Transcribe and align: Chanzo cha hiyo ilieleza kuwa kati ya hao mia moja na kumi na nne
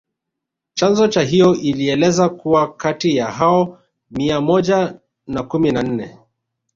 Chanzo 0.75 1.07
cha 1.07 1.21
hiyo 1.21 1.55
ilieleza 1.55 2.29
kuwa 2.29 2.73
kati 2.73 3.15
ya 3.15 3.31
hao 3.31 3.79
mia 4.11 4.41
moja 4.41 4.99
na 5.27 5.43
kumi 5.43 5.71
na 5.71 5.83
nne 5.83 6.17